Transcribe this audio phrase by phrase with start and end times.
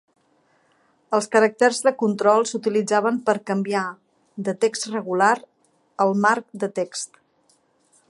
[1.17, 3.85] Els caràcters de control s'utilitzaven per canviar
[4.49, 5.33] de text regular
[6.07, 7.25] al marc de text.